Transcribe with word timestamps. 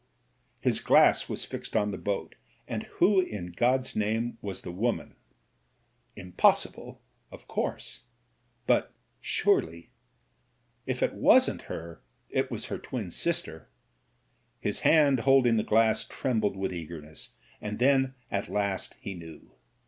His 0.59 0.79
glass 0.79 1.29
was 1.29 1.45
fixed 1.45 1.75
on 1.75 1.91
the 1.91 1.97
boat, 1.99 2.33
and 2.67 2.85
who 2.95 3.19
in 3.21 3.51
God's 3.51 3.95
name 3.95 4.39
was 4.41 4.61
the 4.61 4.71
woman— 4.71 5.13
^impossible, 6.17 6.97
of 7.31 7.47
course— 7.47 8.01
but 8.71 8.95
surely.... 9.19 9.91
If 10.87 11.03
it 11.03 11.13
wasn't 11.13 11.69
her 11.69 12.01
it 12.29 12.49
was 12.49 12.65
her 12.65 12.79
twin 12.79 13.11
sister; 13.11 13.69
his 14.59 14.79
hand 14.79 15.19
holding 15.19 15.57
the 15.57 15.63
glass 15.63 16.03
trembled 16.03 16.57
with 16.57 16.73
eagerness, 16.73 17.35
and 17.61 17.77
then 17.77 18.15
at 18.31 18.49
last 18.49 18.95
he 18.99 19.13
knew. 19.13 19.51